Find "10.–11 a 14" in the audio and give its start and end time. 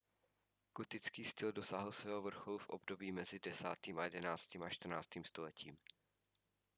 3.39-5.09